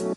This 0.00 0.16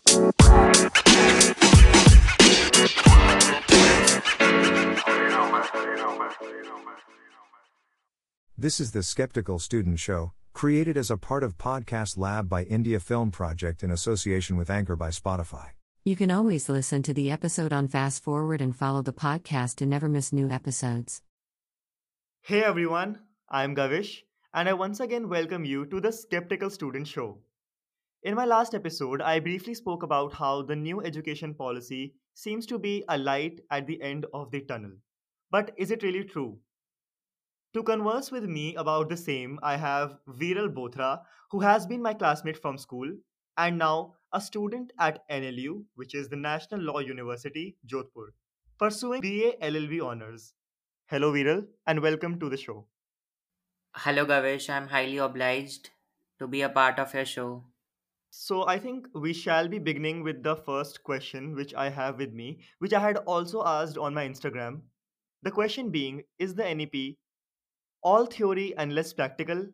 is 8.80 8.92
the 8.92 9.02
Skeptical 9.02 9.58
Student 9.58 9.98
Show, 9.98 10.32
created 10.54 10.96
as 10.96 11.10
a 11.10 11.18
part 11.18 11.44
of 11.44 11.58
Podcast 11.58 12.16
Lab 12.16 12.48
by 12.48 12.62
India 12.62 12.98
Film 12.98 13.30
Project 13.30 13.82
in 13.82 13.90
association 13.90 14.56
with 14.56 14.70
Anchor 14.70 14.96
by 14.96 15.10
Spotify. 15.10 15.72
You 16.02 16.16
can 16.16 16.30
always 16.30 16.70
listen 16.70 17.02
to 17.02 17.12
the 17.12 17.30
episode 17.30 17.74
on 17.74 17.88
Fast 17.88 18.22
Forward 18.22 18.62
and 18.62 18.74
follow 18.74 19.02
the 19.02 19.12
podcast 19.12 19.74
to 19.76 19.86
never 19.86 20.08
miss 20.08 20.32
new 20.32 20.48
episodes. 20.48 21.20
Hey 22.40 22.62
everyone, 22.62 23.18
I'm 23.50 23.74
Gavish, 23.74 24.22
and 24.54 24.66
I 24.66 24.72
once 24.72 25.00
again 25.00 25.28
welcome 25.28 25.66
you 25.66 25.84
to 25.86 26.00
the 26.00 26.12
Skeptical 26.12 26.70
Student 26.70 27.06
Show. 27.06 27.40
In 28.24 28.34
my 28.34 28.46
last 28.46 28.74
episode, 28.74 29.20
I 29.20 29.38
briefly 29.38 29.74
spoke 29.74 30.02
about 30.02 30.32
how 30.32 30.62
the 30.62 30.74
new 30.74 31.02
education 31.02 31.52
policy 31.52 32.14
seems 32.32 32.64
to 32.64 32.78
be 32.78 33.04
a 33.10 33.18
light 33.18 33.60
at 33.70 33.86
the 33.86 34.00
end 34.00 34.24
of 34.32 34.50
the 34.50 34.62
tunnel. 34.62 34.92
But 35.50 35.72
is 35.76 35.90
it 35.90 36.02
really 36.02 36.24
true? 36.24 36.58
To 37.74 37.82
converse 37.82 38.30
with 38.30 38.44
me 38.44 38.76
about 38.76 39.10
the 39.10 39.16
same, 39.18 39.58
I 39.62 39.76
have 39.76 40.16
Veeral 40.26 40.72
Bothra, 40.72 41.20
who 41.50 41.60
has 41.60 41.86
been 41.86 42.00
my 42.00 42.14
classmate 42.14 42.56
from 42.56 42.78
school 42.78 43.12
and 43.58 43.76
now 43.76 44.14
a 44.32 44.40
student 44.40 44.94
at 44.98 45.28
NLU, 45.28 45.84
which 45.94 46.14
is 46.14 46.30
the 46.30 46.36
National 46.36 46.80
Law 46.80 47.00
University, 47.00 47.76
Jodhpur, 47.86 48.28
pursuing 48.78 49.20
BA 49.20 49.52
LLB 49.60 50.02
honors. 50.02 50.54
Hello, 51.08 51.30
Veeral, 51.30 51.66
and 51.86 52.00
welcome 52.00 52.40
to 52.40 52.48
the 52.48 52.56
show. 52.56 52.86
Hello, 53.94 54.24
Gavish. 54.24 54.70
I'm 54.70 54.88
highly 54.88 55.18
obliged 55.18 55.90
to 56.38 56.46
be 56.46 56.62
a 56.62 56.70
part 56.70 56.98
of 56.98 57.12
your 57.12 57.26
show. 57.26 57.64
So, 58.36 58.66
I 58.66 58.80
think 58.80 59.06
we 59.14 59.32
shall 59.32 59.68
be 59.68 59.78
beginning 59.78 60.24
with 60.24 60.42
the 60.42 60.56
first 60.56 61.04
question 61.04 61.54
which 61.54 61.72
I 61.72 61.88
have 61.88 62.18
with 62.18 62.32
me, 62.32 62.58
which 62.80 62.92
I 62.92 62.98
had 62.98 63.18
also 63.18 63.62
asked 63.64 63.96
on 63.96 64.12
my 64.12 64.28
Instagram. 64.28 64.82
The 65.42 65.52
question 65.52 65.90
being 65.90 66.24
Is 66.40 66.56
the 66.56 66.74
NEP 66.74 67.16
all 68.02 68.26
theory 68.26 68.76
and 68.76 68.92
less 68.92 69.12
practical. 69.12 69.64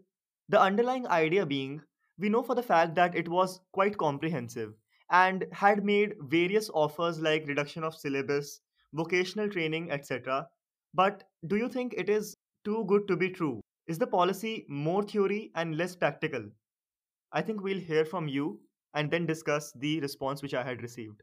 The 0.50 0.60
underlying 0.60 1.06
idea 1.08 1.46
being, 1.46 1.80
we 2.18 2.28
know 2.28 2.42
for 2.42 2.54
the 2.54 2.62
fact 2.62 2.94
that 2.96 3.14
it 3.14 3.30
was 3.30 3.62
quite 3.72 3.96
comprehensive 3.96 4.74
and 5.10 5.46
had 5.52 5.82
made 5.82 6.16
various 6.20 6.68
offers 6.74 7.18
like 7.18 7.46
reduction 7.46 7.82
of 7.82 7.96
syllabus, 7.96 8.60
vocational 8.92 9.48
training, 9.48 9.90
etc. 9.90 10.46
But 10.92 11.24
do 11.46 11.56
you 11.56 11.70
think 11.70 11.94
it 11.96 12.10
is 12.10 12.36
too 12.66 12.84
good 12.84 13.08
to 13.08 13.16
be 13.16 13.30
true? 13.30 13.62
Is 13.86 13.96
the 13.96 14.06
policy 14.06 14.66
more 14.68 15.02
theory 15.02 15.50
and 15.54 15.78
less 15.78 15.96
practical? 15.96 16.50
I 17.32 17.42
think 17.42 17.62
we'll 17.62 17.80
hear 17.80 18.04
from 18.04 18.28
you 18.28 18.60
and 18.94 19.10
then 19.10 19.26
discuss 19.26 19.72
the 19.72 20.00
response 20.00 20.42
which 20.42 20.54
I 20.54 20.62
had 20.64 20.82
received. 20.82 21.22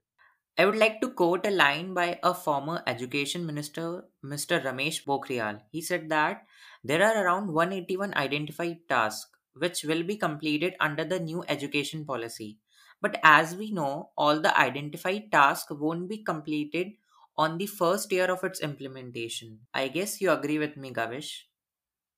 I 0.57 0.65
would 0.65 0.75
like 0.75 1.01
to 1.01 1.11
quote 1.11 1.45
a 1.45 1.51
line 1.51 1.93
by 1.93 2.19
a 2.23 2.33
former 2.33 2.81
education 2.87 3.45
minister, 3.45 4.05
Mr. 4.23 4.59
Ramesh 4.63 5.03
Pokhriyal. 5.05 5.61
He 5.69 5.81
said 5.81 6.09
that 6.09 6.45
there 6.83 7.03
are 7.03 7.23
around 7.25 7.53
181 7.53 8.13
identified 8.15 8.87
tasks 8.89 9.29
which 9.53 9.83
will 9.83 10.03
be 10.03 10.17
completed 10.17 10.75
under 10.79 11.03
the 11.03 11.19
new 11.19 11.43
education 11.47 12.05
policy. 12.05 12.59
But 13.01 13.19
as 13.23 13.55
we 13.55 13.71
know, 13.71 14.11
all 14.17 14.39
the 14.39 14.57
identified 14.57 15.31
tasks 15.31 15.71
won't 15.71 16.09
be 16.09 16.23
completed 16.23 16.93
on 17.37 17.57
the 17.57 17.67
first 17.67 18.11
year 18.11 18.31
of 18.31 18.43
its 18.43 18.61
implementation. 18.61 19.59
I 19.73 19.89
guess 19.89 20.21
you 20.21 20.31
agree 20.31 20.57
with 20.57 20.77
me, 20.77 20.91
Gavish. 20.91 21.47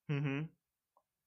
Mm-hmm 0.09 0.45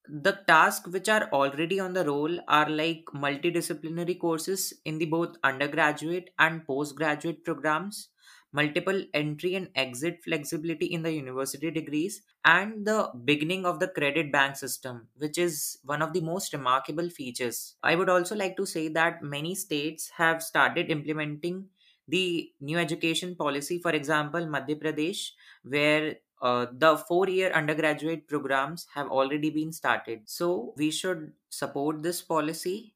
the 0.08 0.32
tasks 0.46 0.88
which 0.88 1.08
are 1.08 1.28
already 1.32 1.78
on 1.80 1.92
the 1.92 2.04
roll 2.04 2.38
are 2.48 2.68
like 2.68 3.04
multidisciplinary 3.14 4.18
courses 4.18 4.72
in 4.84 4.98
the 4.98 5.06
both 5.06 5.36
undergraduate 5.44 6.30
and 6.38 6.66
postgraduate 6.66 7.44
programs 7.44 8.08
multiple 8.54 9.02
entry 9.14 9.54
and 9.54 9.70
exit 9.74 10.22
flexibility 10.22 10.86
in 10.86 11.02
the 11.02 11.12
university 11.12 11.70
degrees 11.70 12.22
and 12.44 12.86
the 12.86 13.10
beginning 13.24 13.64
of 13.64 13.80
the 13.80 13.88
credit 13.88 14.30
bank 14.30 14.56
system 14.56 15.08
which 15.16 15.38
is 15.38 15.78
one 15.84 16.02
of 16.02 16.12
the 16.12 16.20
most 16.20 16.52
remarkable 16.52 17.08
features. 17.08 17.76
I 17.82 17.94
would 17.94 18.10
also 18.10 18.34
like 18.36 18.56
to 18.58 18.66
say 18.66 18.88
that 18.88 19.22
many 19.22 19.54
states 19.54 20.10
have 20.10 20.42
started 20.42 20.90
implementing 20.90 21.70
the 22.08 22.52
new 22.60 22.76
education 22.78 23.34
policy 23.36 23.78
for 23.78 23.92
example 23.92 24.46
madhya 24.54 24.76
pradesh 24.82 25.30
where 25.62 26.16
uh, 26.42 26.66
the 26.72 26.96
four 26.98 27.28
year 27.28 27.50
undergraduate 27.52 28.28
programs 28.28 28.86
have 28.94 29.08
already 29.08 29.50
been 29.50 29.72
started. 29.72 30.28
So 30.28 30.74
we 30.76 30.90
should 30.90 31.34
support 31.50 32.02
this 32.02 32.22
policy 32.22 32.94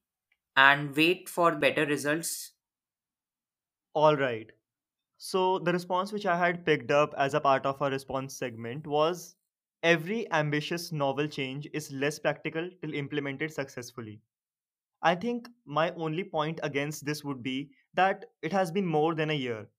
and 0.57 0.97
wait 0.97 1.29
for 1.29 1.57
better 1.57 1.87
results. 1.87 2.53
All 3.95 4.17
right. 4.17 4.53
So 5.19 5.59
the 5.61 5.73
response 5.73 6.13
which 6.13 6.27
I 6.27 6.39
had 6.39 6.67
picked 6.67 6.91
up 6.91 7.15
as 7.19 7.35
a 7.35 7.41
part 7.41 7.67
of 7.67 7.83
our 7.83 7.91
response 7.91 8.37
segment 8.37 8.87
was 8.87 9.37
every 9.83 10.31
ambitious 10.33 10.93
novel 10.93 11.29
change 11.29 11.69
is 11.73 11.93
less 11.93 12.19
practical 12.19 12.71
till 12.83 12.95
implemented 12.95 13.53
successfully. 13.53 14.23
I 15.03 15.17
think 15.17 15.49
my 15.65 15.93
only 15.95 16.25
point 16.25 16.61
against 16.63 17.07
this 17.07 17.25
would 17.25 17.43
be 17.43 17.73
that 17.95 18.27
it 18.43 18.53
has 18.53 18.73
been 18.73 18.87
more 18.87 19.15
than 19.15 19.31
a 19.31 19.35
year 19.35 19.71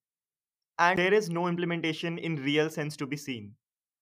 and 0.79 0.97
there 0.99 1.13
is 1.13 1.29
no 1.29 1.47
implementation 1.47 2.17
in 2.17 2.35
real 2.37 2.69
sense 2.69 2.97
to 2.97 3.07
be 3.07 3.17
seen. 3.17 3.55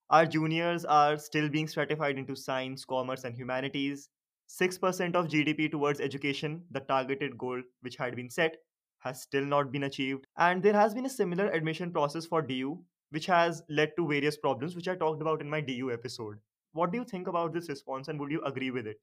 Our 0.10 0.26
juniors 0.26 0.86
are 0.86 1.18
still 1.18 1.50
being 1.50 1.68
stratified 1.68 2.18
into 2.18 2.36
science, 2.36 2.86
commerce, 2.86 3.24
and 3.24 3.36
humanities. 3.36 4.10
6% 4.48 5.16
of 5.16 5.28
GDP 5.28 5.70
towards 5.70 6.00
education, 6.02 6.66
the 6.72 6.82
targeted 6.82 7.38
goal 7.38 7.62
which 7.82 7.98
had 7.98 8.16
been 8.16 8.30
set, 8.30 8.58
has 9.00 9.22
still 9.22 9.46
not 9.46 9.72
been 9.72 9.84
achieved. 9.84 10.28
And 10.38 10.64
there 10.64 10.74
has 10.74 10.94
been 10.96 11.06
a 11.06 11.10
similar 11.10 11.48
admission 11.52 11.92
process 11.92 12.26
for 12.26 12.42
DU, 12.42 12.86
which 13.12 13.28
has 13.28 13.64
led 13.70 13.94
to 13.98 14.08
various 14.08 14.38
problems, 14.38 14.76
which 14.76 14.88
I 14.88 14.96
talked 14.96 15.22
about 15.22 15.42
in 15.42 15.50
my 15.50 15.62
DU 15.62 15.92
episode. 15.92 16.40
What 16.74 16.92
do 16.92 16.98
you 16.98 17.06
think 17.06 17.28
about 17.28 17.54
this 17.54 17.70
response 17.70 18.08
and 18.08 18.20
would 18.20 18.32
you 18.32 18.44
agree 18.44 18.72
with 18.72 18.88
it? 18.88 19.02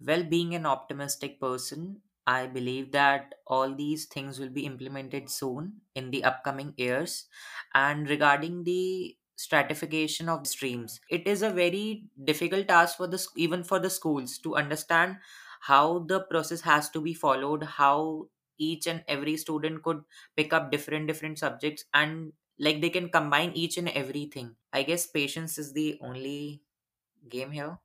Well, 0.00 0.22
being 0.22 0.54
an 0.54 0.66
optimistic 0.66 1.40
person, 1.40 2.03
I 2.26 2.46
believe 2.46 2.92
that 2.92 3.34
all 3.46 3.74
these 3.74 4.06
things 4.06 4.38
will 4.38 4.48
be 4.48 4.64
implemented 4.66 5.28
soon 5.28 5.82
in 5.94 6.10
the 6.10 6.24
upcoming 6.24 6.72
years. 6.76 7.26
And 7.74 8.08
regarding 8.08 8.64
the 8.64 9.16
stratification 9.36 10.28
of 10.28 10.46
streams, 10.46 11.00
it 11.10 11.26
is 11.26 11.42
a 11.42 11.50
very 11.50 12.08
difficult 12.24 12.68
task 12.68 12.96
for 12.96 13.06
the 13.06 13.24
even 13.36 13.62
for 13.64 13.78
the 13.78 13.90
schools 13.90 14.38
to 14.38 14.56
understand 14.56 15.18
how 15.60 16.00
the 16.00 16.20
process 16.20 16.62
has 16.62 16.88
to 16.90 17.00
be 17.00 17.14
followed, 17.14 17.62
how 17.64 18.28
each 18.58 18.86
and 18.86 19.04
every 19.08 19.36
student 19.36 19.82
could 19.82 20.04
pick 20.36 20.52
up 20.52 20.70
different 20.70 21.06
different 21.08 21.38
subjects 21.38 21.84
and 21.92 22.32
like 22.58 22.80
they 22.80 22.90
can 22.90 23.08
combine 23.08 23.50
each 23.52 23.76
and 23.76 23.88
everything. 23.90 24.56
I 24.72 24.82
guess 24.84 25.06
patience 25.06 25.58
is 25.58 25.72
the 25.72 25.98
only 26.00 26.62
game 27.28 27.52
here. 27.52 27.78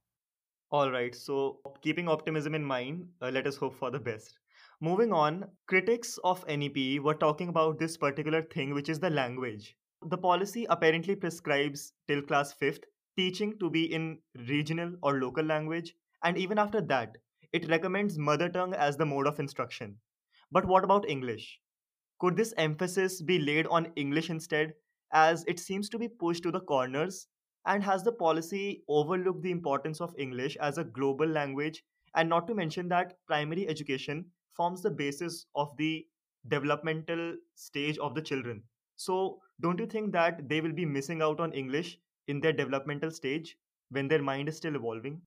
All 0.71 0.91
right, 0.91 1.15
so 1.15 1.61
keeping 1.81 2.07
optimism 2.07 2.53
in 2.53 2.63
mind, 2.63 3.07
uh, 3.21 3.29
let 3.29 3.47
us 3.47 3.55
hope 3.55 3.73
for 3.73 3.89
the 3.89 3.99
best. 3.99 4.37
Moving 4.79 5.11
on, 5.11 5.45
critics 5.65 6.19
of 6.23 6.45
NEP 6.47 7.01
were 7.01 7.15
talking 7.15 7.49
about 7.49 7.79
this 7.79 7.97
particular 7.97 8.43
thing, 8.43 8.75
which 8.75 8.87
is 8.87 8.99
the 8.99 9.09
language. 9.09 9.75
The 10.09 10.17
policy 10.17 10.67
apparently 10.69 11.15
prescribes 11.15 11.93
till 12.07 12.21
class 12.21 12.53
5th 12.53 12.83
teaching 13.17 13.57
to 13.57 13.71
be 13.71 13.91
in 13.91 14.19
regional 14.47 14.95
or 15.01 15.19
local 15.19 15.43
language, 15.43 15.95
and 16.23 16.37
even 16.37 16.59
after 16.59 16.81
that, 16.81 17.17
it 17.51 17.67
recommends 17.67 18.19
mother 18.19 18.47
tongue 18.47 18.75
as 18.75 18.95
the 18.95 19.07
mode 19.07 19.25
of 19.25 19.39
instruction. 19.39 19.97
But 20.51 20.65
what 20.65 20.83
about 20.83 21.09
English? 21.09 21.59
Could 22.19 22.35
this 22.35 22.53
emphasis 22.57 23.23
be 23.23 23.39
laid 23.39 23.65
on 23.67 23.91
English 23.95 24.29
instead, 24.29 24.75
as 25.11 25.43
it 25.47 25.59
seems 25.59 25.89
to 25.89 25.97
be 25.97 26.07
pushed 26.07 26.43
to 26.43 26.51
the 26.51 26.61
corners 26.61 27.27
and 27.69 27.83
has 27.85 28.03
the 28.03 28.11
policy 28.11 28.83
overlooked 28.89 29.43
the 29.43 29.51
importance 29.51 30.01
of 30.01 30.13
English 30.19 30.57
as 30.57 30.77
a 30.77 30.83
global 30.83 31.25
language? 31.25 31.85
And 32.15 32.27
not 32.27 32.47
to 32.47 32.53
mention 32.55 32.89
that 32.89 33.25
primary 33.27 33.65
education 33.69 34.33
forms 34.51 34.81
the 34.81 34.91
basis 34.91 35.45
of 35.55 35.77
the 35.77 36.09
developmental 36.49 37.37
stage 37.55 37.97
of 37.99 38.13
the 38.15 38.21
children. 38.21 38.63
So, 38.97 39.41
don't 39.61 39.79
you 39.79 39.87
think 39.87 40.11
that 40.13 40.49
they 40.49 40.59
will 40.61 40.73
be 40.73 40.85
missing 40.85 41.21
out 41.21 41.39
on 41.39 41.53
English 41.53 41.99
in 42.27 42.41
their 42.41 42.53
developmental 42.53 43.11
stage 43.11 43.57
when 43.89 44.09
their 44.09 44.21
mind 44.21 44.49
is 44.49 44.57
still 44.57 44.75
evolving? 44.75 45.21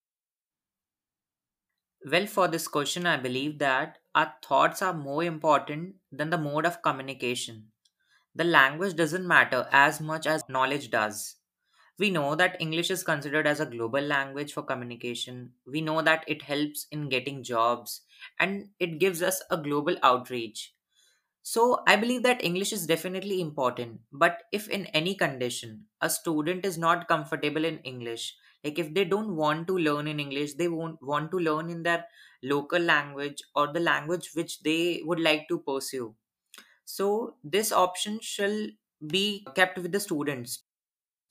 Well, 2.08 2.28
for 2.28 2.46
this 2.46 2.68
question, 2.68 3.06
I 3.06 3.16
believe 3.16 3.58
that 3.58 3.98
our 4.14 4.36
thoughts 4.40 4.82
are 4.82 4.94
more 4.94 5.24
important 5.24 5.96
than 6.12 6.30
the 6.30 6.38
mode 6.38 6.64
of 6.64 6.80
communication. 6.80 7.72
The 8.34 8.44
language 8.44 8.96
doesn't 8.96 9.26
matter 9.26 9.68
as 9.72 10.00
much 10.00 10.26
as 10.26 10.48
knowledge 10.48 10.90
does. 10.90 11.36
We 12.02 12.10
know 12.10 12.34
that 12.34 12.60
English 12.60 12.90
is 12.90 13.04
considered 13.04 13.46
as 13.46 13.60
a 13.60 13.66
global 13.74 14.00
language 14.02 14.52
for 14.52 14.62
communication. 14.62 15.54
We 15.66 15.80
know 15.80 16.02
that 16.02 16.24
it 16.26 16.42
helps 16.42 16.86
in 16.90 17.08
getting 17.08 17.42
jobs 17.42 18.02
and 18.38 18.70
it 18.78 18.98
gives 18.98 19.22
us 19.22 19.42
a 19.50 19.56
global 19.56 19.96
outreach. 20.02 20.74
So, 21.42 21.82
I 21.86 21.96
believe 21.96 22.22
that 22.24 22.42
English 22.44 22.72
is 22.72 22.86
definitely 22.86 23.40
important, 23.40 24.00
but 24.12 24.44
if 24.52 24.68
in 24.68 24.86
any 24.86 25.14
condition 25.14 25.86
a 26.00 26.10
student 26.10 26.64
is 26.64 26.78
not 26.78 27.08
comfortable 27.08 27.64
in 27.64 27.78
English, 27.94 28.26
Like 28.64 28.78
if 28.80 28.88
they 28.94 29.04
don't 29.10 29.34
want 29.36 29.66
to 29.68 29.76
learn 29.86 30.06
in 30.10 30.20
English, 30.22 30.52
they 30.58 30.68
won't 30.68 31.00
want 31.02 31.30
to 31.32 31.38
learn 31.46 31.70
in 31.70 31.82
their 31.86 32.06
local 32.50 32.80
language 32.90 33.42
or 33.56 33.64
the 33.72 33.80
language 33.86 34.28
which 34.38 34.54
they 34.68 35.02
would 35.04 35.20
like 35.28 35.48
to 35.48 35.58
pursue. 35.70 36.14
So 36.84 37.36
this 37.44 37.72
option 37.72 38.20
shall 38.20 38.68
be 39.16 39.46
kept 39.56 39.78
with 39.78 39.92
the 39.92 40.00
students. 40.00 40.64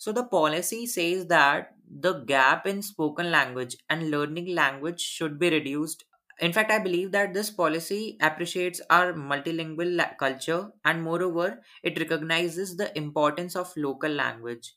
So 0.01 0.11
the 0.11 0.25
policy 0.25 0.85
says 0.85 1.27
that 1.27 1.75
the 1.87 2.13
gap 2.25 2.67
in 2.67 2.81
spoken 2.81 3.31
language 3.31 3.77
and 3.89 4.11
learning 4.11 4.47
language 4.55 4.99
should 4.99 5.39
be 5.39 5.49
reduced. 5.49 6.03
In 6.39 6.51
fact, 6.53 6.71
I 6.71 6.79
believe 6.79 7.11
that 7.13 7.33
this 7.33 7.51
policy 7.51 8.17
appreciates 8.19 8.81
our 8.89 9.13
multilingual 9.13 9.95
la- 9.95 10.13
culture 10.15 10.71
and 10.83 11.03
moreover, 11.03 11.63
it 11.83 11.99
recognizes 11.99 12.75
the 12.77 12.95
importance 12.97 13.55
of 13.55 13.77
local 13.77 14.11
language. 14.11 14.75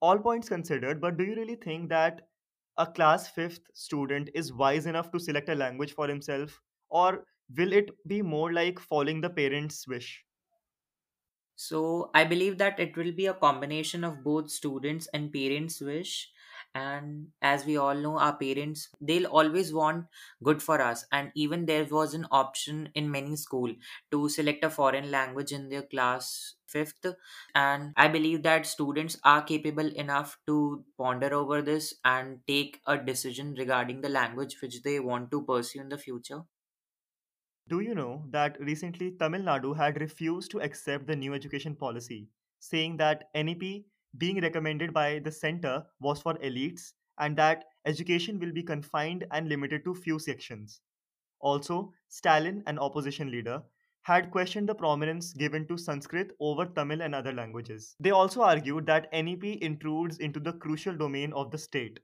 All 0.00 0.18
points 0.18 0.48
considered, 0.48 1.02
but 1.02 1.18
do 1.18 1.24
you 1.24 1.34
really 1.34 1.54
think 1.56 1.90
that 1.90 2.30
a 2.78 2.86
class 2.90 3.28
5th 3.28 3.66
student 3.74 4.30
is 4.34 4.50
wise 4.50 4.86
enough 4.86 5.12
to 5.12 5.20
select 5.20 5.50
a 5.50 5.54
language 5.54 5.92
for 5.92 6.08
himself? 6.08 6.62
Or 6.88 7.26
will 7.54 7.74
it 7.74 7.90
be 8.08 8.22
more 8.22 8.54
like 8.54 8.78
following 8.80 9.20
the 9.20 9.28
parents' 9.30 9.86
wish? 9.86 10.25
So 11.56 12.10
I 12.14 12.24
believe 12.24 12.58
that 12.58 12.78
it 12.78 12.96
will 12.96 13.12
be 13.12 13.26
a 13.26 13.34
combination 13.34 14.04
of 14.04 14.22
both 14.22 14.50
students 14.50 15.06
and 15.08 15.32
parents' 15.32 15.80
wish. 15.80 16.30
And 16.74 17.32
as 17.40 17.64
we 17.64 17.76
all 17.78 17.94
know, 17.94 18.18
our 18.18 18.36
parents 18.36 18.88
they'll 19.00 19.26
always 19.26 19.72
want 19.72 20.06
good 20.42 20.62
for 20.62 20.80
us. 20.80 21.06
And 21.10 21.32
even 21.34 21.64
there 21.66 21.86
was 21.86 22.12
an 22.14 22.26
option 22.30 22.90
in 22.94 23.10
many 23.10 23.36
school 23.36 23.74
to 24.10 24.28
select 24.28 24.62
a 24.64 24.70
foreign 24.70 25.10
language 25.10 25.52
in 25.52 25.68
their 25.70 25.82
class 25.82 26.54
fifth. 26.66 27.06
And 27.54 27.92
I 27.96 28.08
believe 28.08 28.42
that 28.42 28.66
students 28.66 29.18
are 29.24 29.42
capable 29.42 29.86
enough 29.86 30.38
to 30.46 30.84
ponder 30.98 31.32
over 31.34 31.62
this 31.62 31.94
and 32.04 32.40
take 32.46 32.80
a 32.86 32.98
decision 32.98 33.54
regarding 33.54 34.02
the 34.02 34.08
language 34.10 34.60
which 34.60 34.82
they 34.82 35.00
want 35.00 35.30
to 35.30 35.42
pursue 35.44 35.80
in 35.80 35.88
the 35.88 35.98
future. 35.98 36.42
Do 37.68 37.80
you 37.80 37.96
know 37.96 38.22
that 38.30 38.60
recently 38.60 39.10
Tamil 39.10 39.42
Nadu 39.42 39.76
had 39.76 40.00
refused 40.00 40.52
to 40.52 40.60
accept 40.60 41.08
the 41.08 41.16
new 41.16 41.34
education 41.34 41.74
policy, 41.74 42.28
saying 42.60 42.96
that 42.98 43.28
NEP 43.34 43.82
being 44.18 44.40
recommended 44.40 44.92
by 44.92 45.18
the 45.18 45.32
center 45.32 45.84
was 45.98 46.22
for 46.22 46.34
elites 46.34 46.92
and 47.18 47.36
that 47.36 47.64
education 47.84 48.38
will 48.38 48.52
be 48.52 48.62
confined 48.62 49.26
and 49.32 49.48
limited 49.48 49.82
to 49.84 49.96
few 49.96 50.20
sections? 50.20 50.80
Also, 51.40 51.92
Stalin, 52.08 52.62
an 52.68 52.78
opposition 52.78 53.32
leader, 53.32 53.60
had 54.02 54.30
questioned 54.30 54.68
the 54.68 54.74
prominence 54.74 55.32
given 55.32 55.66
to 55.66 55.76
Sanskrit 55.76 56.36
over 56.38 56.66
Tamil 56.66 57.02
and 57.02 57.16
other 57.16 57.32
languages. 57.32 57.96
They 57.98 58.12
also 58.12 58.42
argued 58.42 58.86
that 58.86 59.12
NEP 59.12 59.42
intrudes 59.60 60.18
into 60.18 60.38
the 60.38 60.52
crucial 60.52 60.96
domain 60.96 61.32
of 61.32 61.50
the 61.50 61.58
state. 61.58 61.98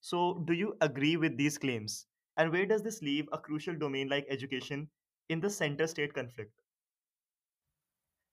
So, 0.00 0.42
do 0.46 0.54
you 0.54 0.74
agree 0.80 1.18
with 1.18 1.36
these 1.36 1.58
claims? 1.58 2.06
And 2.38 2.50
where 2.50 2.64
does 2.64 2.82
this 2.82 3.02
leave 3.02 3.28
a 3.30 3.36
crucial 3.36 3.76
domain 3.76 4.08
like 4.08 4.24
education 4.30 4.88
in 5.32 5.40
the 5.40 5.50
center 5.50 5.86
state 5.88 6.14
conflict? 6.14 6.52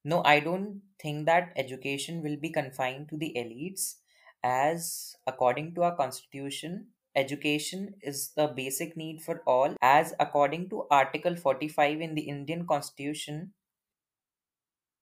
No, 0.04 0.22
I 0.26 0.42
don't 0.42 0.82
think 1.02 1.26
that 1.28 1.54
education 1.56 2.22
will 2.22 2.36
be 2.36 2.50
confined 2.50 3.08
to 3.10 3.18
the 3.18 3.34
elites, 3.38 3.96
as 4.44 5.16
according 5.26 5.74
to 5.76 5.84
our 5.84 5.96
constitution, 5.96 6.90
education 7.16 7.96
is 8.02 8.34
the 8.34 8.48
basic 8.48 8.98
need 8.98 9.22
for 9.22 9.42
all, 9.48 9.76
as 9.82 10.14
according 10.20 10.70
to 10.72 10.86
Article 10.92 11.38
45 11.38 12.02
in 12.02 12.16
the 12.16 12.24
Indian 12.24 12.68
Constitution, 12.68 13.54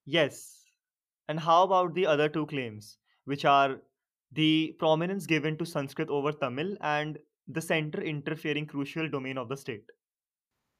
Yes. 0.06 0.66
And 1.28 1.40
how 1.40 1.64
about 1.64 1.94
the 1.94 2.06
other 2.08 2.30
two 2.30 2.46
claims, 2.48 2.98
which 3.26 3.46
are 3.46 3.82
the 4.32 4.76
prominence 4.80 5.26
given 5.26 5.58
to 5.58 5.66
Sanskrit 5.66 6.10
over 6.10 6.32
Tamil 6.32 6.78
and 6.82 7.20
the 7.48 7.62
center 7.62 8.02
interfering 8.02 8.66
crucial 8.66 9.10
domain 9.10 9.38
of 9.38 9.50
the 9.50 9.58
state? 9.58 9.86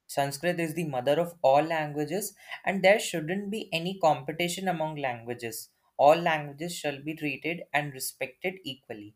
Sanskrit 0.07 0.59
is 0.59 0.74
the 0.74 0.86
mother 0.86 1.19
of 1.19 1.38
all 1.44 1.62
languages, 1.62 2.36
and 2.65 2.83
there 2.83 3.00
shouldn't 3.00 3.51
be 3.51 3.69
any 3.71 4.00
competition 4.00 4.68
among 4.68 4.95
languages. 4.95 5.69
All 5.98 6.15
languages 6.15 6.75
shall 6.75 7.00
be 7.01 7.13
treated 7.13 7.65
and 7.71 7.94
respected 7.94 8.56
equally. 8.63 9.15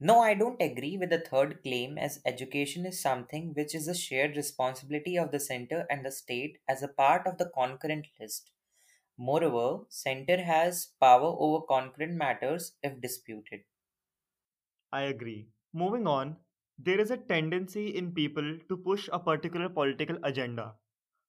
No, 0.00 0.20
I 0.20 0.32
don't 0.32 0.62
agree 0.62 0.96
with 0.96 1.10
the 1.10 1.20
third 1.20 1.62
claim 1.62 1.98
as 1.98 2.22
education 2.24 2.86
is 2.86 2.98
something 2.98 3.52
which 3.52 3.74
is 3.74 3.86
a 3.88 3.94
shared 3.94 4.34
responsibility 4.34 5.18
of 5.18 5.32
the 5.32 5.38
center 5.38 5.86
and 5.90 6.02
the 6.02 6.10
state 6.10 6.62
as 6.66 6.82
a 6.82 6.88
part 6.88 7.26
of 7.26 7.36
the 7.36 7.50
concurrent 7.50 8.06
list. 8.18 8.52
Moreover, 9.16 9.86
center 9.90 10.42
has 10.44 10.86
power 11.00 11.36
over 11.38 11.66
concurrent 11.66 12.14
matters 12.14 12.76
if 12.82 13.00
disputed. 13.00 13.64
I 14.92 15.02
agree. 15.02 15.52
Moving 15.72 16.08
on, 16.08 16.44
there 16.78 16.98
is 17.00 17.10
a 17.10 17.16
tendency 17.18 17.94
in 17.94 18.14
people 18.14 18.58
to 18.68 18.76
push 18.78 19.08
a 19.12 19.18
particular 19.20 19.68
political 19.68 20.18
agenda. 20.22 20.74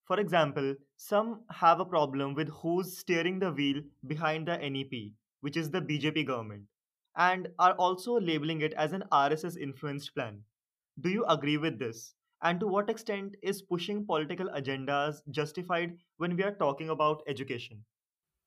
For 0.05 0.19
example, 0.19 0.75
some 0.97 1.45
have 1.51 1.79
a 1.79 1.85
problem 1.85 2.33
with 2.33 2.49
who's 2.49 2.97
steering 2.97 3.39
the 3.39 3.51
wheel 3.51 3.83
behind 4.07 4.47
the 4.47 4.57
NEP, 4.57 5.15
which 5.41 5.57
is 5.57 5.71
the 5.71 5.81
BJP 5.81 6.23
government, 6.23 6.67
and 7.15 7.53
are 7.59 7.73
also 7.75 8.19
labeling 8.19 8.61
it 8.61 8.73
as 8.73 8.93
an 8.93 9.03
RSS 9.11 9.57
influenced 9.57 10.13
plan. 10.15 10.45
Do 10.99 11.09
you 11.09 11.25
agree 11.25 11.57
with 11.57 11.79
this? 11.79 12.15
And 12.41 12.59
to 12.59 12.67
what 12.67 12.89
extent 12.89 13.35
is 13.43 13.61
pushing 13.61 14.05
political 14.05 14.47
agendas 14.49 15.21
justified 15.31 15.99
when 16.17 16.35
we 16.35 16.43
are 16.43 16.55
talking 16.55 16.89
about 16.89 17.23
education? 17.27 17.85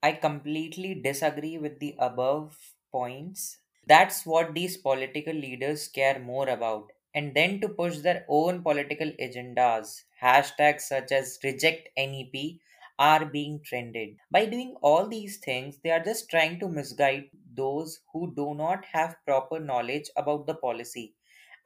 I 0.02 0.12
completely 0.12 0.94
disagree 1.00 1.56
with 1.56 1.78
the 1.78 1.96
above 1.98 2.74
points. 2.92 3.59
That's 3.86 4.24
what 4.24 4.54
these 4.54 4.78
political 4.78 5.34
leaders 5.34 5.86
care 5.86 6.18
more 6.18 6.48
about. 6.48 6.92
And 7.14 7.34
then 7.34 7.60
to 7.60 7.68
push 7.68 7.98
their 7.98 8.24
own 8.26 8.62
political 8.62 9.10
agendas, 9.20 10.04
hashtags 10.22 10.80
such 10.82 11.12
as 11.12 11.38
reject 11.44 11.90
NEP 11.94 12.62
are 12.98 13.26
being 13.26 13.62
trended. 13.62 14.16
By 14.30 14.46
doing 14.46 14.76
all 14.80 15.06
these 15.06 15.36
things, 15.36 15.76
they 15.80 15.90
are 15.90 16.02
just 16.02 16.30
trying 16.30 16.58
to 16.60 16.68
misguide 16.70 17.28
those 17.52 18.00
who 18.14 18.34
do 18.34 18.54
not 18.54 18.86
have 18.86 19.16
proper 19.26 19.60
knowledge 19.60 20.08
about 20.16 20.46
the 20.46 20.54
policy. 20.54 21.14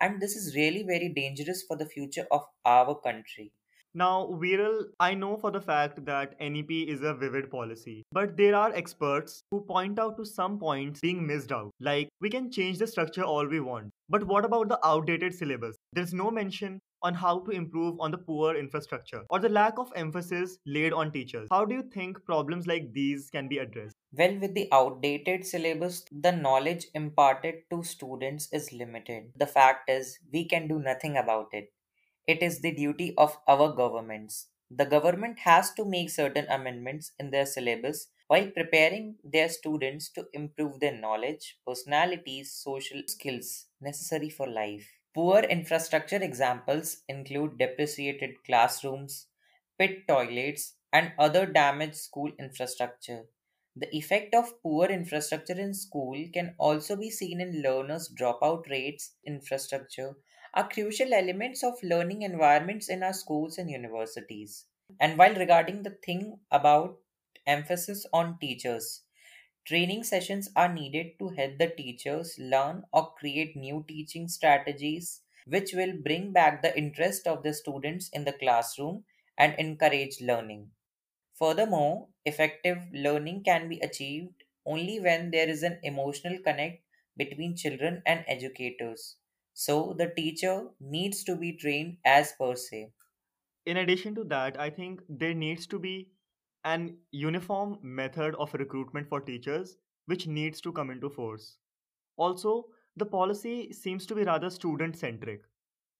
And 0.00 0.20
this 0.20 0.34
is 0.34 0.56
really 0.56 0.82
very 0.82 1.10
dangerous 1.10 1.62
for 1.62 1.76
the 1.76 1.86
future 1.88 2.26
of 2.32 2.44
our 2.64 2.98
country. 3.00 3.52
Now, 3.96 4.26
Veeral, 4.42 4.86
I 4.98 5.14
know 5.14 5.36
for 5.36 5.52
the 5.52 5.60
fact 5.60 6.04
that 6.04 6.34
NEP 6.40 6.68
is 6.68 7.02
a 7.02 7.14
vivid 7.14 7.48
policy, 7.48 8.02
but 8.10 8.36
there 8.36 8.56
are 8.56 8.74
experts 8.74 9.44
who 9.52 9.60
point 9.60 10.00
out 10.00 10.16
to 10.16 10.24
some 10.24 10.58
points 10.58 10.98
being 10.98 11.24
missed 11.24 11.52
out. 11.52 11.70
Like, 11.78 12.08
we 12.20 12.28
can 12.28 12.50
change 12.50 12.78
the 12.78 12.88
structure 12.88 13.22
all 13.22 13.46
we 13.46 13.60
want, 13.60 13.92
but 14.08 14.26
what 14.26 14.44
about 14.44 14.68
the 14.68 14.84
outdated 14.84 15.32
syllabus? 15.32 15.76
There's 15.92 16.12
no 16.12 16.32
mention 16.32 16.80
on 17.02 17.14
how 17.14 17.38
to 17.44 17.52
improve 17.52 18.00
on 18.00 18.10
the 18.10 18.18
poor 18.18 18.56
infrastructure 18.56 19.22
or 19.30 19.38
the 19.38 19.48
lack 19.48 19.78
of 19.78 19.92
emphasis 19.94 20.58
laid 20.66 20.92
on 20.92 21.12
teachers. 21.12 21.46
How 21.52 21.64
do 21.64 21.76
you 21.76 21.82
think 21.82 22.24
problems 22.24 22.66
like 22.66 22.92
these 22.92 23.30
can 23.30 23.46
be 23.46 23.58
addressed? 23.58 23.94
Well, 24.12 24.36
with 24.40 24.54
the 24.54 24.68
outdated 24.72 25.46
syllabus, 25.46 26.04
the 26.10 26.32
knowledge 26.32 26.86
imparted 26.94 27.62
to 27.70 27.84
students 27.84 28.48
is 28.52 28.72
limited. 28.72 29.30
The 29.36 29.46
fact 29.46 29.88
is, 29.88 30.18
we 30.32 30.46
can 30.46 30.66
do 30.66 30.80
nothing 30.80 31.16
about 31.16 31.48
it. 31.52 31.70
It 32.26 32.42
is 32.42 32.60
the 32.60 32.70
duty 32.74 33.14
of 33.16 33.38
our 33.48 33.72
governments. 33.72 34.48
The 34.70 34.84
government 34.84 35.38
has 35.40 35.72
to 35.74 35.84
make 35.86 36.10
certain 36.10 36.46
amendments 36.48 37.12
in 37.18 37.30
their 37.30 37.46
syllabus 37.46 38.08
while 38.26 38.50
preparing 38.50 39.18
their 39.24 39.48
students 39.48 40.10
to 40.10 40.28
improve 40.34 40.80
their 40.80 40.94
knowledge, 40.94 41.58
personalities, 41.66 42.52
social 42.52 43.02
skills 43.06 43.68
necessary 43.80 44.28
for 44.28 44.46
life. 44.46 44.98
Poor 45.14 45.38
infrastructure 45.40 46.22
examples 46.22 47.04
include 47.08 47.56
depreciated 47.58 48.42
classrooms, 48.44 49.28
pit 49.78 50.06
toilets, 50.08 50.74
and 50.92 51.12
other 51.18 51.46
damaged 51.46 51.96
school 51.96 52.32
infrastructure. 52.38 53.28
The 53.76 53.94
effect 53.96 54.34
of 54.34 54.60
poor 54.62 54.86
infrastructure 54.86 55.58
in 55.58 55.74
school 55.74 56.28
can 56.32 56.54
also 56.58 56.96
be 56.96 57.08
seen 57.10 57.40
in 57.40 57.62
learners' 57.62 58.08
dropout 58.12 58.68
rates. 58.68 59.14
Infrastructure 59.24 60.16
are 60.54 60.68
crucial 60.68 61.12
elements 61.12 61.62
of 61.62 61.82
learning 61.82 62.22
environments 62.22 62.88
in 62.88 63.02
our 63.02 63.12
schools 63.12 63.58
and 63.58 63.70
universities. 63.70 64.66
And 65.00 65.18
while 65.18 65.34
regarding 65.34 65.82
the 65.82 65.98
thing 66.04 66.40
about 66.50 67.00
emphasis 67.46 68.06
on 68.12 68.38
teachers, 68.38 69.02
training 69.66 70.04
sessions 70.04 70.50
are 70.56 70.72
needed 70.72 71.18
to 71.18 71.28
help 71.28 71.58
the 71.58 71.68
teachers 71.68 72.38
learn 72.38 72.84
or 72.92 73.14
create 73.14 73.56
new 73.56 73.84
teaching 73.88 74.28
strategies 74.28 75.22
which 75.46 75.72
will 75.74 75.92
bring 76.02 76.32
back 76.32 76.62
the 76.62 76.76
interest 76.78 77.26
of 77.26 77.42
the 77.42 77.52
students 77.52 78.08
in 78.10 78.24
the 78.24 78.32
classroom 78.32 79.04
and 79.36 79.54
encourage 79.58 80.20
learning. 80.20 80.70
Furthermore, 81.34 82.08
effective 82.24 82.78
learning 82.92 83.44
can 83.44 83.68
be 83.68 83.78
achieved 83.80 84.44
only 84.66 85.00
when 85.00 85.30
there 85.30 85.48
is 85.48 85.62
an 85.62 85.78
emotional 85.82 86.38
connect 86.40 86.82
between 87.16 87.56
children 87.56 88.02
and 88.06 88.24
educators. 88.26 89.16
So, 89.54 89.94
the 89.94 90.12
teacher 90.14 90.72
needs 90.80 91.24
to 91.24 91.34
be 91.34 91.56
trained 91.56 91.96
as 92.04 92.34
per 92.38 92.54
se. 92.56 92.92
In 93.66 93.76
addition 93.76 94.14
to 94.14 94.24
that, 94.24 94.58
I 94.58 94.70
think 94.70 95.02
there 95.06 95.34
needs 95.34 95.66
to 95.66 95.78
be 95.78 96.12
an 96.64 97.02
uniform 97.10 97.78
method 97.82 98.34
of 98.36 98.54
recruitment 98.54 99.06
for 99.06 99.20
teachers 99.20 99.76
which 100.06 100.26
needs 100.26 100.62
to 100.62 100.72
come 100.72 100.88
into 100.88 101.10
force. 101.10 101.58
Also, 102.16 102.70
the 102.96 103.06
policy 103.06 103.72
seems 103.72 104.06
to 104.06 104.14
be 104.14 104.24
rather 104.24 104.50
student 104.50 104.96
centric. 104.96 105.42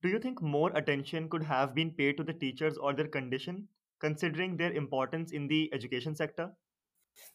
Do 0.03 0.09
you 0.09 0.19
think 0.19 0.43
more 0.43 0.71
attention 0.77 1.29
could 1.29 1.43
have 1.45 1.75
been 1.75 1.93
paid 1.93 2.17
to 2.19 2.25
the 2.25 2.35
teachers 2.35 2.79
or 2.79 2.95
their 2.95 3.09
condition, 3.09 3.69
considering 4.01 4.57
their 4.57 4.73
importance 4.73 5.33
in 5.33 5.49
the 5.49 5.73
education 5.75 6.15
sector? 6.15 6.57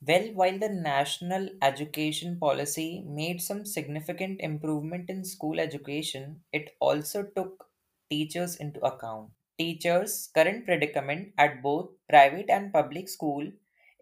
Well, 0.02 0.34
while 0.34 0.60
the 0.60 0.68
national 0.68 1.50
education 1.62 2.38
policy 2.38 3.02
made 3.08 3.42
some 3.42 3.66
significant 3.66 4.42
improvement 4.42 5.10
in 5.10 5.24
school 5.24 5.58
education, 5.60 6.44
it 6.52 6.76
also 6.82 7.24
took 7.24 7.70
teachers 8.10 8.58
into 8.58 8.82
account. 8.82 9.32
Teachers' 9.58 10.28
current 10.36 10.66
predicament 10.66 11.34
at 11.38 11.62
both 11.62 11.92
private 12.10 12.50
and 12.50 12.74
public 12.74 13.08
school 13.08 13.52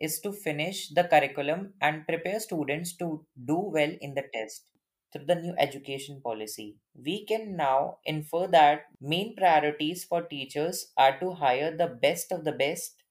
is 0.01 0.19
to 0.21 0.31
finish 0.31 0.89
the 0.89 1.03
curriculum 1.03 1.73
and 1.81 2.07
prepare 2.07 2.39
students 2.39 2.93
to 2.97 3.25
do 3.45 3.57
well 3.57 3.91
in 4.01 4.15
the 4.15 4.27
test. 4.33 4.69
Through 5.13 5.25
the 5.25 5.35
new 5.35 5.53
education 5.57 6.21
policy, 6.21 6.77
we 6.95 7.23
can 7.25 7.55
now 7.55 7.99
infer 8.05 8.47
that 8.47 8.85
main 8.99 9.35
priorities 9.35 10.03
for 10.05 10.23
teachers 10.23 10.91
are 10.97 11.19
to 11.19 11.33
hire 11.33 11.75
the 11.75 11.87
best 11.87 12.31
of 12.31 12.45
the 12.45 12.51
best, 12.51 13.03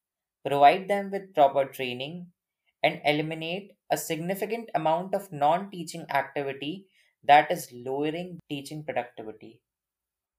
provide 0.45 0.89
them 0.89 1.11
with 1.11 1.35
proper 1.35 1.65
training, 1.67 2.33
and 2.87 3.00
eliminate 3.05 3.73
a 3.90 3.97
significant 3.97 4.71
amount 4.75 5.14
of 5.14 5.31
non 5.33 5.71
teaching 5.71 6.05
activity 6.11 6.75
that 7.33 7.50
is 7.50 7.69
lowering 7.73 8.38
teaching 8.49 8.85
productivity. 8.85 9.61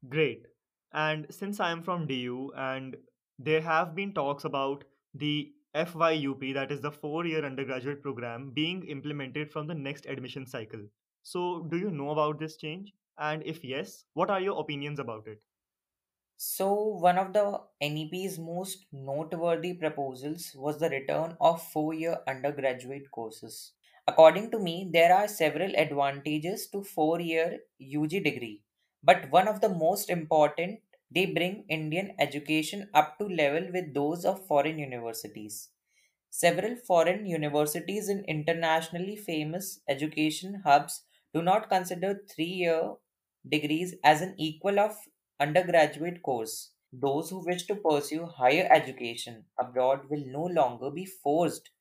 Great. 0.09 0.45
And 0.93 1.27
since 1.29 1.59
I 1.59 1.71
am 1.71 1.83
from 1.83 2.07
DU 2.07 2.51
and 2.55 2.95
there 3.37 3.61
have 3.61 3.95
been 3.95 4.13
talks 4.13 4.45
about 4.45 4.83
the 5.13 5.51
FYUP, 5.75 6.53
that 6.53 6.71
is 6.71 6.81
the 6.81 6.91
four 6.91 7.25
year 7.25 7.45
undergraduate 7.45 8.01
program, 8.01 8.51
being 8.53 8.85
implemented 8.87 9.51
from 9.51 9.67
the 9.67 9.75
next 9.75 10.05
admission 10.05 10.45
cycle. 10.45 10.87
So, 11.23 11.67
do 11.69 11.77
you 11.77 11.91
know 11.91 12.11
about 12.11 12.39
this 12.39 12.55
change? 12.55 12.93
And 13.19 13.43
if 13.45 13.63
yes, 13.63 14.05
what 14.13 14.29
are 14.29 14.39
your 14.39 14.59
opinions 14.59 14.99
about 14.99 15.27
it? 15.27 15.41
So, 16.39 16.73
one 16.73 17.17
of 17.19 17.33
the 17.33 17.61
NEP's 17.79 18.39
most 18.39 18.85
noteworthy 18.91 19.73
proposals 19.75 20.55
was 20.55 20.79
the 20.79 20.89
return 20.89 21.37
of 21.39 21.61
four 21.61 21.93
year 21.93 22.23
undergraduate 22.27 23.11
courses. 23.11 23.73
According 24.07 24.49
to 24.51 24.59
me, 24.59 24.89
there 24.91 25.13
are 25.13 25.27
several 25.27 25.75
advantages 25.75 26.67
to 26.69 26.83
four 26.83 27.19
year 27.19 27.59
UG 27.77 28.19
degree, 28.19 28.63
but 29.03 29.29
one 29.29 29.47
of 29.47 29.61
the 29.61 29.69
most 29.69 30.09
important, 30.09 30.79
they 31.11 31.25
bring 31.27 31.65
Indian 31.69 32.15
education 32.19 32.89
up 32.95 33.17
to 33.19 33.25
level 33.27 33.71
with 33.71 33.93
those 33.93 34.25
of 34.25 34.47
foreign 34.47 34.79
universities. 34.79 35.69
Several 36.29 36.75
foreign 36.77 37.25
universities 37.25 38.09
in 38.09 38.23
internationally 38.25 39.15
famous 39.17 39.81
education 39.89 40.61
hubs 40.65 41.03
do 41.33 41.41
not 41.41 41.69
consider 41.69 42.23
three 42.29 42.45
year 42.45 42.95
degrees 43.47 43.95
as 44.03 44.21
an 44.21 44.33
equal 44.37 44.79
of 44.79 44.95
undergraduate 45.39 46.21
course. 46.23 46.71
Those 46.93 47.29
who 47.29 47.45
wish 47.45 47.65
to 47.67 47.75
pursue 47.75 48.25
higher 48.25 48.67
education 48.71 49.45
abroad 49.59 50.09
will 50.09 50.25
no 50.25 50.43
longer 50.45 50.91
be 50.91 51.05
forced 51.05 51.71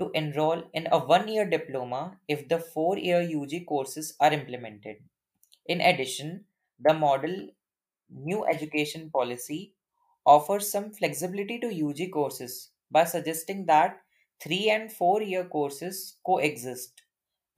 to 0.00 0.10
enroll 0.14 0.68
in 0.74 0.88
a 0.90 0.98
one 0.98 1.28
year 1.28 1.48
diploma 1.48 2.18
if 2.26 2.48
the 2.48 2.58
four 2.58 2.98
year 2.98 3.20
UG 3.20 3.66
courses 3.66 4.16
are 4.18 4.32
implemented. 4.32 4.96
In 5.66 5.80
addition, 5.80 6.46
the 6.80 6.94
model 6.94 7.50
new 8.10 8.44
education 8.46 9.10
policy 9.10 9.74
offers 10.26 10.70
some 10.70 10.92
flexibility 10.92 11.58
to 11.60 11.68
UG 11.88 12.10
courses 12.12 12.72
by 12.90 13.04
suggesting 13.04 13.66
that 13.66 14.02
three 14.40 14.70
and 14.70 14.92
four 14.92 15.22
year 15.22 15.44
courses 15.44 16.18
coexist 16.26 17.02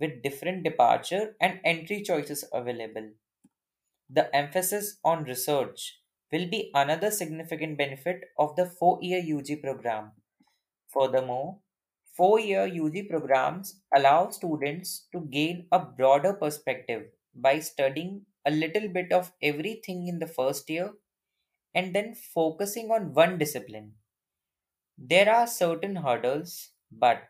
with 0.00 0.22
different 0.22 0.64
departure 0.64 1.36
and 1.40 1.60
entry 1.64 2.02
choices 2.02 2.44
available. 2.52 3.10
The 4.14 4.34
emphasis 4.36 4.98
on 5.02 5.24
research 5.24 5.98
will 6.30 6.46
be 6.46 6.70
another 6.74 7.10
significant 7.10 7.78
benefit 7.78 8.24
of 8.38 8.54
the 8.56 8.66
four 8.66 8.98
year 9.00 9.22
UG 9.38 9.62
program. 9.62 10.12
Furthermore, 10.92 11.60
four 12.14 12.38
year 12.38 12.64
UG 12.66 13.08
programs 13.08 13.80
allow 13.96 14.28
students 14.28 15.08
to 15.12 15.20
gain 15.20 15.66
a 15.72 15.78
broader 15.78 16.34
perspective 16.34 17.06
by 17.34 17.58
studying 17.60 18.26
a 18.44 18.50
little 18.50 18.88
bit 18.88 19.12
of 19.12 19.32
everything 19.42 20.06
in 20.06 20.18
the 20.18 20.26
first 20.26 20.68
year 20.68 20.92
and 21.74 21.94
then 21.94 22.14
focusing 22.14 22.90
on 22.90 23.14
one 23.14 23.38
discipline. 23.38 23.94
There 24.98 25.32
are 25.34 25.46
certain 25.46 25.96
hurdles, 25.96 26.70
but 26.90 27.22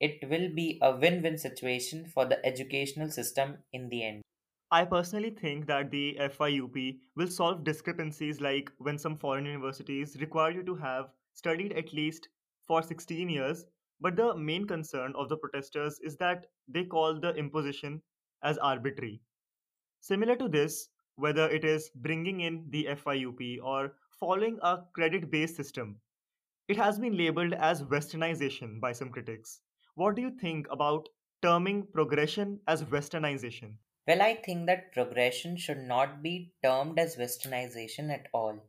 it 0.00 0.28
will 0.28 0.50
be 0.54 0.78
a 0.82 0.94
win 0.94 1.22
win 1.22 1.38
situation 1.38 2.04
for 2.04 2.26
the 2.26 2.44
educational 2.44 3.10
system 3.10 3.64
in 3.72 3.88
the 3.88 4.04
end. 4.04 4.22
I 4.72 4.84
personally 4.84 5.30
think 5.30 5.66
that 5.66 5.90
the 5.92 6.16
FYUP 6.18 6.98
will 7.14 7.28
solve 7.28 7.62
discrepancies 7.62 8.40
like 8.40 8.72
when 8.78 8.98
some 8.98 9.16
foreign 9.16 9.46
universities 9.46 10.16
require 10.20 10.50
you 10.50 10.64
to 10.64 10.74
have 10.74 11.12
studied 11.34 11.72
at 11.74 11.92
least 11.92 12.28
for 12.62 12.82
16 12.82 13.28
years, 13.28 13.64
but 14.00 14.16
the 14.16 14.34
main 14.36 14.66
concern 14.66 15.14
of 15.14 15.28
the 15.28 15.36
protesters 15.36 16.00
is 16.00 16.16
that 16.16 16.46
they 16.66 16.84
call 16.84 17.20
the 17.20 17.32
imposition 17.34 18.02
as 18.42 18.58
arbitrary. 18.58 19.20
Similar 20.00 20.36
to 20.36 20.48
this, 20.48 20.90
whether 21.16 21.48
it 21.50 21.64
is 21.64 21.90
bringing 21.94 22.40
in 22.40 22.70
the 22.70 22.86
FYUP 22.86 23.60
or 23.62 23.96
following 24.18 24.58
a 24.62 24.84
credit 24.94 25.30
based 25.30 25.56
system, 25.56 26.00
it 26.68 26.76
has 26.76 26.98
been 26.98 27.16
labeled 27.16 27.54
as 27.54 27.84
westernization 27.84 28.80
by 28.80 28.92
some 28.92 29.10
critics. 29.10 29.62
What 29.94 30.16
do 30.16 30.22
you 30.22 30.30
think 30.30 30.66
about 30.70 31.08
terming 31.42 31.86
progression 31.92 32.60
as 32.66 32.84
westernization? 32.84 33.76
Well, 34.10 34.20
I 34.22 34.34
think 34.34 34.66
that 34.66 34.92
progression 34.92 35.56
should 35.56 35.78
not 35.78 36.22
be 36.22 36.52
termed 36.64 36.98
as 36.98 37.14
westernization 37.14 38.12
at 38.12 38.26
all. 38.34 38.60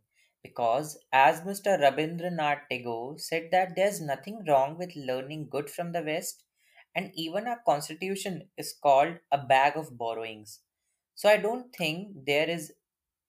Because, 0.43 1.03
as 1.11 1.41
Mr. 1.41 1.75
Rabindranath 1.77 2.69
Tagore 2.69 3.17
said, 3.17 3.49
that 3.49 3.75
there's 3.75 3.99
nothing 3.99 4.45
wrong 4.45 4.77
with 4.77 4.95
learning 4.95 5.49
good 5.49 5.71
from 5.71 5.91
the 5.91 6.03
West, 6.03 6.43
and 6.93 7.11
even 7.15 7.47
our 7.47 7.59
constitution 7.65 8.51
is 8.55 8.71
called 8.71 9.17
a 9.31 9.39
bag 9.39 9.75
of 9.75 9.97
borrowings. 9.97 10.59
So, 11.15 11.29
I 11.29 11.37
don't 11.37 11.75
think 11.75 12.25
there 12.27 12.47
is 12.47 12.75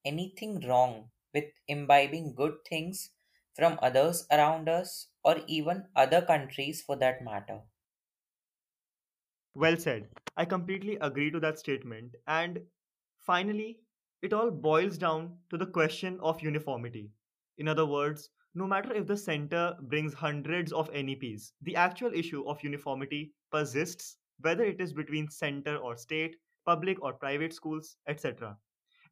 anything 0.04 0.61
wrong 0.69 1.11
with 1.33 1.47
imbibing 1.66 2.35
good 2.35 2.64
things 2.69 3.11
from 3.57 3.78
others 3.83 4.26
around 4.31 4.69
us 4.69 5.09
or 5.25 5.40
even 5.47 5.88
other 5.97 6.23
countries 6.23 6.83
for 6.83 6.97
that 6.97 7.23
matter. 7.25 7.62
Well 9.54 9.78
said. 9.78 10.11
I 10.37 10.44
completely 10.44 10.97
agree 10.97 11.30
to 11.30 11.40
that 11.40 11.59
statement. 11.59 12.16
And 12.26 12.66
finally, 13.18 13.80
it 14.21 14.35
all 14.35 14.50
boils 14.50 14.99
down 14.99 15.38
to 15.49 15.56
the 15.56 15.64
question 15.64 16.21
of 16.21 16.42
uniformity. 16.42 17.11
In 17.56 17.66
other 17.66 17.87
words, 17.87 18.28
no 18.54 18.66
matter 18.66 18.92
if 18.92 19.06
the 19.06 19.16
center 19.16 19.75
brings 19.85 20.12
hundreds 20.12 20.71
of 20.71 20.92
NEPs, 20.92 21.54
the 21.62 21.76
actual 21.76 22.12
issue 22.12 22.47
of 22.47 22.62
uniformity 22.62 23.32
persists, 23.50 24.18
whether 24.40 24.64
it 24.64 24.82
is 24.82 24.92
between 24.92 25.30
center 25.30 25.78
or 25.78 25.97
state, 25.97 26.37
public 26.66 27.02
or 27.02 27.14
private 27.14 27.54
schools, 27.54 27.97
etc. 28.06 28.59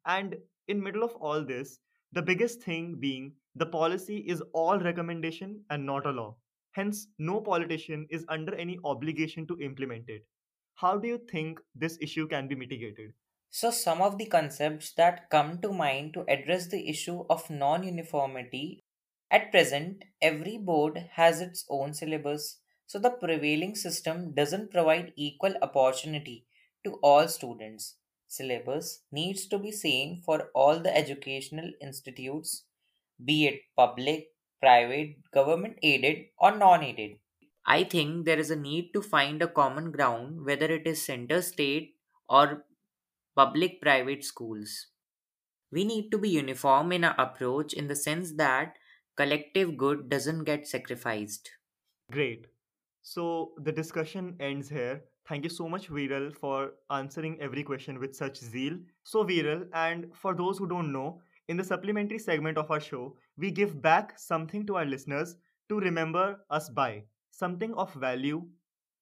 And 0.05 0.37
in 0.67 0.83
middle 0.83 1.03
of 1.03 1.15
all 1.15 1.43
this, 1.43 1.79
the 2.11 2.21
biggest 2.21 2.61
thing 2.61 2.99
being 2.99 3.33
the 3.55 3.65
policy 3.65 4.17
is 4.17 4.43
all 4.53 4.77
recommendation 4.77 5.65
and 5.71 5.83
not 5.83 6.05
a 6.05 6.11
law. 6.11 6.37
Hence, 6.71 7.07
no 7.17 7.41
politician 7.41 8.07
is 8.09 8.25
under 8.27 8.55
any 8.55 8.77
obligation 8.83 9.47
to 9.47 9.59
implement 9.61 10.09
it. 10.09 10.27
How 10.75 10.97
do 10.97 11.07
you 11.07 11.17
think 11.19 11.59
this 11.75 11.97
issue 12.01 12.27
can 12.27 12.47
be 12.47 12.55
mitigated? 12.55 13.13
So, 13.51 13.69
some 13.69 14.01
of 14.01 14.17
the 14.17 14.25
concepts 14.25 14.93
that 14.95 15.29
come 15.29 15.61
to 15.61 15.71
mind 15.71 16.15
to 16.15 16.25
address 16.27 16.67
the 16.67 16.89
issue 16.89 17.23
of 17.29 17.51
non 17.51 17.83
uniformity 17.83 18.83
at 19.29 19.51
present, 19.51 20.03
every 20.19 20.57
board 20.57 20.97
has 21.11 21.39
its 21.39 21.65
own 21.69 21.93
syllabus, 21.93 22.59
so 22.87 22.97
the 22.97 23.11
prevailing 23.11 23.75
system 23.75 24.33
doesn't 24.33 24.71
provide 24.71 25.13
equal 25.15 25.53
opportunity 25.61 26.47
to 26.83 26.95
all 27.03 27.27
students. 27.27 27.99
Syllabus 28.27 29.03
needs 29.11 29.45
to 29.47 29.59
be 29.59 29.71
same 29.71 30.21
for 30.23 30.49
all 30.55 30.79
the 30.79 30.93
educational 30.97 31.71
institutes, 31.79 32.65
be 33.23 33.47
it 33.47 33.61
public, 33.77 34.33
private, 34.61 35.17
government 35.33 35.77
aided, 35.83 36.27
or 36.39 36.55
non 36.57 36.83
aided. 36.83 37.19
I 37.65 37.83
think 37.83 38.25
there 38.25 38.39
is 38.39 38.51
a 38.51 38.55
need 38.55 38.91
to 38.93 39.01
find 39.01 39.41
a 39.41 39.47
common 39.47 39.91
ground, 39.91 40.45
whether 40.45 40.65
it 40.67 40.87
is 40.87 41.05
center 41.05 41.41
state 41.41 41.95
or 42.29 42.65
public 43.35 43.81
private 43.81 44.23
schools. 44.23 44.87
We 45.71 45.83
need 45.85 46.11
to 46.11 46.17
be 46.17 46.29
uniform 46.29 46.91
in 46.93 47.03
our 47.03 47.15
approach 47.19 47.73
in 47.73 47.87
the 47.87 47.95
sense 47.95 48.33
that 48.33 48.77
collective 49.17 49.77
good 49.77 50.09
doesn't 50.09 50.45
get 50.45 50.67
sacrificed. 50.67 51.51
Great. 52.11 52.47
So 53.01 53.53
the 53.57 53.71
discussion 53.71 54.35
ends 54.39 54.69
here. 54.69 55.03
Thank 55.27 55.43
you 55.43 55.49
so 55.49 55.69
much, 55.69 55.89
Veeral, 55.89 56.35
for 56.35 56.73
answering 56.89 57.39
every 57.41 57.63
question 57.63 57.99
with 57.99 58.15
such 58.15 58.37
zeal. 58.37 58.77
So, 59.03 59.23
Veeral, 59.23 59.67
and 59.73 60.15
for 60.15 60.33
those 60.35 60.57
who 60.57 60.67
don't 60.67 60.91
know, 60.91 61.21
in 61.47 61.57
the 61.57 61.63
supplementary 61.63 62.19
segment 62.19 62.57
of 62.57 62.71
our 62.71 62.79
show, 62.79 63.17
we 63.37 63.51
give 63.51 63.81
back 63.81 64.17
something 64.19 64.65
to 64.67 64.75
our 64.77 64.85
listeners 64.85 65.35
to 65.69 65.79
remember 65.79 66.43
us 66.49 66.69
by 66.69 67.03
something 67.31 67.73
of 67.75 67.93
value 67.93 68.47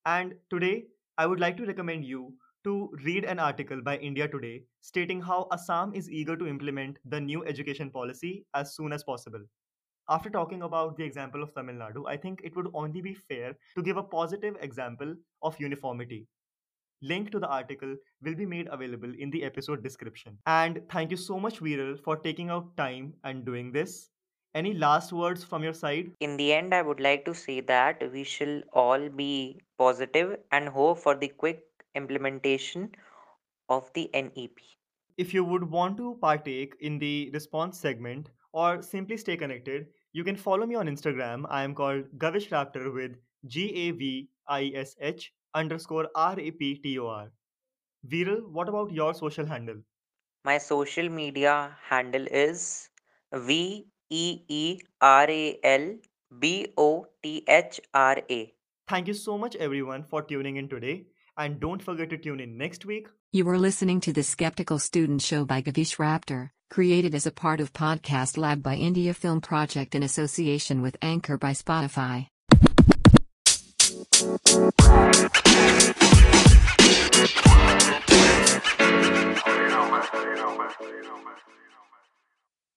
And 0.05 0.35
today, 0.49 0.87
I 1.17 1.27
would 1.27 1.39
like 1.39 1.57
to 1.57 1.65
recommend 1.65 2.05
you 2.05 2.33
to 2.65 2.89
read 3.05 3.25
an 3.25 3.39
article 3.39 3.81
by 3.81 3.97
India 3.97 4.27
Today 4.27 4.63
stating 4.81 5.21
how 5.21 5.47
Assam 5.51 5.93
is 5.93 6.09
eager 6.09 6.35
to 6.37 6.47
implement 6.47 6.97
the 7.05 7.21
new 7.21 7.45
education 7.45 7.91
policy 7.91 8.45
as 8.55 8.75
soon 8.75 8.93
as 8.93 9.03
possible. 9.03 9.43
After 10.09 10.29
talking 10.29 10.63
about 10.63 10.97
the 10.97 11.03
example 11.05 11.43
of 11.43 11.53
Tamil 11.55 11.75
Nadu, 11.75 12.05
I 12.07 12.17
think 12.17 12.41
it 12.43 12.55
would 12.55 12.69
only 12.73 13.01
be 13.01 13.13
fair 13.13 13.55
to 13.75 13.83
give 13.83 13.97
a 13.97 14.03
positive 14.03 14.57
example 14.61 15.15
of 15.41 15.59
uniformity. 15.59 16.27
Link 17.01 17.31
to 17.31 17.39
the 17.39 17.47
article 17.47 17.95
will 18.21 18.35
be 18.35 18.45
made 18.45 18.67
available 18.71 19.13
in 19.17 19.29
the 19.29 19.43
episode 19.43 19.83
description. 19.83 20.37
And 20.45 20.81
thank 20.89 21.11
you 21.11 21.17
so 21.17 21.39
much, 21.39 21.59
Veeral, 21.59 21.99
for 22.03 22.17
taking 22.17 22.49
out 22.49 22.75
time 22.77 23.13
and 23.23 23.45
doing 23.45 23.71
this. 23.71 24.09
Any 24.55 24.73
last 24.73 25.13
words 25.13 25.43
from 25.43 25.63
your 25.63 25.73
side? 25.73 26.11
In 26.19 26.35
the 26.37 26.53
end, 26.53 26.73
I 26.73 26.81
would 26.81 26.99
like 26.99 27.23
to 27.25 27.33
say 27.33 27.61
that 27.61 28.03
we 28.11 28.23
shall 28.23 28.61
all 28.73 29.09
be 29.09 29.59
positive 29.77 30.39
and 30.51 30.67
hope 30.67 30.99
for 30.99 31.15
the 31.15 31.27
quick 31.29 31.63
implementation 31.95 32.91
of 33.69 33.89
the 33.93 34.09
NEP. 34.13 34.57
If 35.17 35.33
you 35.33 35.43
would 35.43 35.69
want 35.69 35.97
to 35.97 36.17
partake 36.21 36.75
in 36.81 36.97
the 36.99 37.29
response 37.33 37.79
segment 37.79 38.29
or 38.53 38.81
simply 38.81 39.17
stay 39.17 39.37
connected, 39.37 39.87
you 40.13 40.23
can 40.23 40.35
follow 40.35 40.65
me 40.65 40.75
on 40.75 40.87
Instagram. 40.87 41.45
I 41.49 41.63
am 41.63 41.75
called 41.75 42.05
Gavish 42.17 42.49
Raptor 42.49 42.93
with 42.93 43.15
G 43.45 43.73
A 43.73 43.91
V 43.91 44.29
I 44.47 44.71
S 44.75 44.95
H 44.99 45.31
underscore 45.53 46.09
R 46.15 46.39
A 46.39 46.51
P 46.51 46.75
T 46.75 46.99
O 46.99 47.07
R. 47.07 47.31
Veeral, 48.07 48.49
what 48.49 48.69
about 48.69 48.91
your 48.91 49.13
social 49.13 49.45
handle? 49.45 49.77
My 50.45 50.57
social 50.57 51.09
media 51.09 51.75
handle 51.89 52.25
is 52.31 52.89
V 53.33 53.87
E 54.09 54.41
E 54.47 54.79
R 55.01 55.25
A 55.29 55.59
L 55.63 55.95
B 56.39 56.67
O 56.77 57.07
T 57.21 57.43
H 57.47 57.81
R 57.93 58.21
A. 58.29 58.53
Thank 58.87 59.07
you 59.07 59.13
so 59.13 59.37
much, 59.37 59.55
everyone, 59.57 60.03
for 60.03 60.21
tuning 60.21 60.55
in 60.55 60.69
today. 60.69 61.05
And 61.37 61.59
don't 61.59 61.81
forget 61.81 62.09
to 62.09 62.17
tune 62.17 62.39
in 62.39 62.57
next 62.57 62.85
week. 62.85 63.07
You 63.31 63.45
were 63.45 63.59
listening 63.59 64.01
to 64.01 64.13
the 64.13 64.23
Skeptical 64.23 64.79
Student 64.79 65.21
Show 65.21 65.45
by 65.45 65.61
Gavish 65.61 65.97
Raptor, 65.97 66.49
created 66.69 67.13
as 67.13 67.27
a 67.27 67.31
part 67.31 67.61
of 67.61 67.73
Podcast 67.73 68.37
Lab 68.37 68.63
by 68.63 68.75
India 68.75 69.13
Film 69.13 69.39
Project 69.39 69.93
in 69.93 70.03
association 70.03 70.81
with 70.81 70.97
Anchor 71.01 71.37
by 71.37 71.51
Spotify. 71.51 72.27
You 74.51 74.57
know, 79.69 79.91
man. 79.91 80.71
You. 80.81 81.28